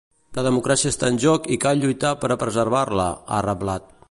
[0.37, 3.93] La democràcia està en joc i cal lluitar per a preservar-la, ha reblat.